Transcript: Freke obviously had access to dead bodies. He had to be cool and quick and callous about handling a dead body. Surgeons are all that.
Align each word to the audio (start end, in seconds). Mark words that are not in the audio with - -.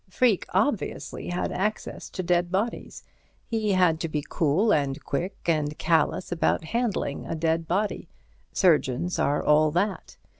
Freke 0.09 0.47
obviously 0.49 1.27
had 1.29 1.51
access 1.51 2.09
to 2.09 2.23
dead 2.23 2.51
bodies. 2.51 3.03
He 3.45 3.73
had 3.73 3.99
to 3.99 4.09
be 4.09 4.23
cool 4.27 4.73
and 4.73 5.03
quick 5.05 5.37
and 5.45 5.77
callous 5.77 6.31
about 6.31 6.63
handling 6.63 7.27
a 7.27 7.35
dead 7.35 7.67
body. 7.67 8.07
Surgeons 8.51 9.19
are 9.19 9.43
all 9.43 9.69
that. 9.69 10.17